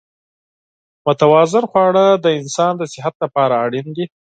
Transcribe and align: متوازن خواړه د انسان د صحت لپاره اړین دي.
متوازن 1.05 1.63
خواړه 1.71 2.05
د 2.23 2.25
انسان 2.39 2.73
د 2.77 2.83
صحت 2.93 3.15
لپاره 3.23 3.53
اړین 3.65 3.87
دي. 3.95 4.05